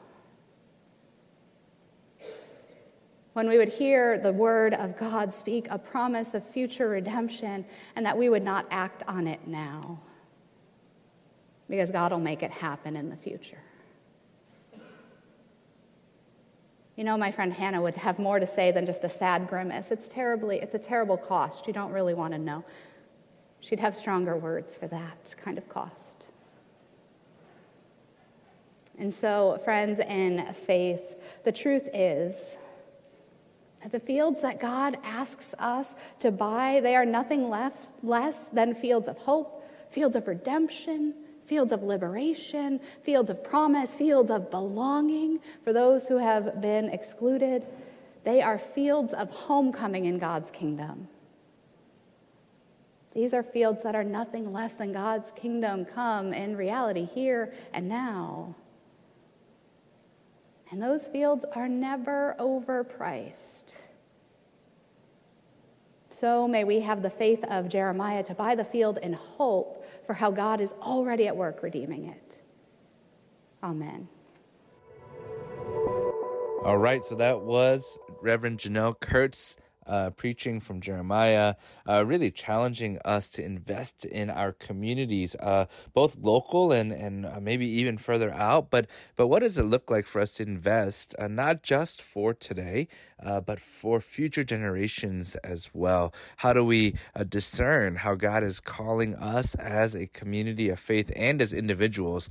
when 3.39 3.49
we 3.49 3.57
would 3.57 3.69
hear 3.69 4.19
the 4.19 4.33
word 4.33 4.75
of 4.75 4.99
God 4.99 5.33
speak 5.33 5.69
a 5.71 5.79
promise 5.79 6.35
of 6.35 6.45
future 6.45 6.89
redemption 6.89 7.65
and 7.95 8.05
that 8.05 8.19
we 8.19 8.29
would 8.29 8.43
not 8.43 8.67
act 8.73 9.05
on 9.07 9.29
it 9.29 9.47
now 9.47 9.97
because 11.69 11.91
God 11.91 12.13
will 12.13 12.19
make 12.21 12.43
it 12.43 12.51
happen 12.51 12.97
in 12.97 13.11
the 13.11 13.17
future. 13.17 13.59
You 16.97 17.05
know, 17.05 17.17
my 17.17 17.31
friend 17.31 17.53
Hannah 17.53 17.81
would 17.81 17.95
have 17.95 18.19
more 18.19 18.41
to 18.41 18.47
say 18.47 18.73
than 18.73 18.85
just 18.85 19.05
a 19.05 19.09
sad 19.09 19.47
grimace. 19.47 19.93
It's 19.93 20.09
terribly, 20.09 20.59
it's 20.59 20.75
a 20.75 20.81
terrible 20.81 21.17
cost. 21.17 21.69
You 21.69 21.73
don't 21.73 21.93
really 21.93 22.15
want 22.15 22.33
to 22.33 22.39
know. 22.39 22.65
She'd 23.61 23.79
have 23.79 23.95
stronger 23.95 24.37
words 24.37 24.77
for 24.77 24.89
that 24.89 25.35
kind 25.41 25.59
of 25.59 25.69
cost. 25.69 26.27
And 28.99 29.15
so, 29.15 29.61
friends 29.65 30.01
in 30.01 30.45
faith, 30.53 31.15
the 31.45 31.53
truth 31.53 31.89
is 31.95 32.57
that 33.81 33.93
the 33.93 34.01
fields 34.01 34.43
that 34.43 34.59
God 34.59 34.99
asks 35.05 35.55
us 35.61 35.95
to 36.19 36.33
buy, 36.33 36.81
they 36.83 36.97
are 36.97 37.07
nothing 37.07 37.49
left, 37.49 37.93
less 38.03 38.49
than 38.49 38.75
fields 38.75 39.07
of 39.07 39.19
hope, 39.19 39.65
fields 39.89 40.17
of 40.17 40.27
redemption, 40.27 41.15
fields 41.49 41.73
of 41.73 41.83
liberation, 41.83 42.79
fields 43.03 43.31
of 43.31 43.43
promise, 43.43 43.95
fields 43.95 44.31
of 44.31 44.51
belonging 44.51 45.41
for 45.65 45.73
those 45.73 46.07
who 46.07 46.19
have 46.19 46.61
been 46.61 46.91
excluded. 46.91 47.67
They 48.25 48.43
are 48.43 48.59
fields 48.59 49.15
of 49.15 49.31
homecoming 49.31 50.05
in 50.05 50.19
God's 50.19 50.51
kingdom. 50.51 51.09
These 53.15 53.33
are 53.33 53.43
fields 53.43 53.83
that 53.83 53.97
are 53.97 54.05
nothing 54.05 54.53
less 54.53 54.75
than 54.75 54.93
God's 54.93 55.33
kingdom 55.33 55.87
come 55.87 56.35
in 56.35 56.55
reality 56.55 57.07
here 57.07 57.55
and 57.73 57.89
now. 57.89 58.55
And 60.71 60.83
those 60.83 61.07
fields 61.07 61.47
are 61.55 61.69
never 61.69 62.37
overpriced. 62.39 63.75
So 66.11 66.47
may 66.47 66.65
we 66.65 66.81
have 66.81 67.03
the 67.03 67.11
faith 67.11 67.43
of 67.45 67.71
Jeremiah 67.71 68.23
to 68.25 68.35
buy 68.35 68.55
the 68.55 68.65
field 68.65 68.99
in 68.99 69.15
hope 69.15 69.78
for 70.09 70.15
how 70.15 70.31
God 70.31 70.63
is 70.63 70.73
already 70.81 71.27
at 71.27 71.37
work 71.37 71.63
redeeming 71.63 72.07
it. 72.07 72.41
Amen. 73.63 74.09
All 76.65 76.79
right, 76.79 77.05
so 77.05 77.15
that 77.17 77.43
was 77.43 77.99
Reverend 78.23 78.59
Janelle 78.59 78.99
Kurtz 78.99 79.59
uh, 79.87 80.09
preaching 80.11 80.61
from 80.61 80.81
Jeremiah, 80.81 81.57
uh, 81.87 82.07
really 82.07 82.31
challenging 82.31 82.99
us 83.05 83.29
to 83.31 83.45
invest 83.45 84.07
in 84.07 84.31
our 84.31 84.53
communities, 84.53 85.35
uh, 85.37 85.67
both 85.93 86.17
local 86.17 86.73
and 86.73 86.91
and 86.91 87.27
uh, 87.27 87.39
maybe 87.41 87.67
even 87.67 87.99
further 87.99 88.33
out. 88.33 88.71
But 88.71 88.87
but 89.15 89.27
what 89.27 89.41
does 89.41 89.59
it 89.59 89.65
look 89.65 89.91
like 89.91 90.07
for 90.07 90.23
us 90.23 90.33
to 90.35 90.43
invest, 90.43 91.15
uh, 91.19 91.29
not 91.29 91.63
just 91.63 92.01
for 92.01 92.33
today, 92.33 92.89
uh, 93.25 93.41
but 93.41 93.61
for 93.61 94.01
future 94.01 94.45
generations 94.45 95.37
as 95.37 95.71
well? 95.73 96.13
How 96.39 96.53
do 96.53 96.65
we 96.65 96.95
discern 97.29 97.97
how 97.97 98.15
God 98.15 98.45
is 98.45 98.61
calling 98.61 99.15
us 99.15 99.55
as 99.55 99.95
a 99.95 100.07
community 100.07 100.69
of 100.69 100.79
faith 100.79 101.11
and 101.17 101.41
as 101.41 101.53
individuals 101.53 102.31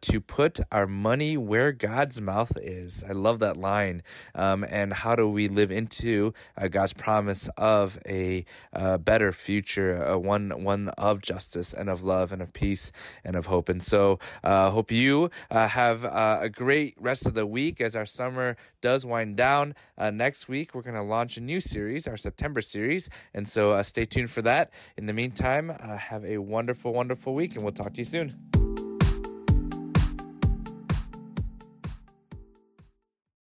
to 0.00 0.20
put 0.20 0.60
our 0.72 0.86
money 0.86 1.36
where 1.36 1.72
God's 1.72 2.20
mouth 2.20 2.56
is? 2.56 3.04
I 3.08 3.12
love 3.12 3.38
that 3.38 3.56
line. 3.56 4.02
Um, 4.34 4.64
and 4.68 4.92
how 4.92 5.14
do 5.14 5.28
we 5.28 5.48
live 5.48 5.70
into 5.70 6.32
God's 6.70 6.88
God's 6.88 7.02
promise 7.02 7.50
of 7.58 7.98
a 8.06 8.46
uh, 8.72 8.96
better 8.96 9.32
future, 9.32 10.02
uh, 10.06 10.16
one 10.16 10.62
one 10.64 10.88
of 10.90 11.20
justice 11.20 11.74
and 11.74 11.90
of 11.90 12.02
love 12.02 12.32
and 12.32 12.40
of 12.40 12.52
peace 12.52 12.92
and 13.24 13.36
of 13.36 13.46
hope. 13.46 13.68
And 13.68 13.82
so, 13.82 14.18
uh, 14.42 14.70
hope 14.70 14.90
you 14.90 15.30
uh, 15.50 15.68
have 15.68 16.04
uh, 16.04 16.38
a 16.40 16.48
great 16.48 16.94
rest 16.98 17.26
of 17.26 17.34
the 17.34 17.44
week 17.44 17.80
as 17.82 17.94
our 17.94 18.06
summer 18.06 18.56
does 18.80 19.04
wind 19.04 19.36
down. 19.36 19.74
Uh, 19.98 20.10
next 20.18 20.48
week, 20.48 20.74
we're 20.74 20.82
going 20.82 20.96
to 20.96 21.02
launch 21.02 21.38
a 21.38 21.40
new 21.40 21.60
series, 21.60 22.06
our 22.06 22.16
September 22.16 22.60
series, 22.60 23.08
and 23.32 23.48
so 23.48 23.72
uh, 23.72 23.82
stay 23.82 24.04
tuned 24.04 24.30
for 24.30 24.42
that. 24.42 24.72
In 24.98 25.06
the 25.06 25.14
meantime, 25.14 25.70
uh, 25.70 25.96
have 25.96 26.24
a 26.24 26.38
wonderful, 26.38 26.92
wonderful 26.92 27.32
week, 27.32 27.54
and 27.54 27.62
we'll 27.62 27.72
talk 27.72 27.94
to 27.94 27.98
you 27.98 28.04
soon. 28.04 28.67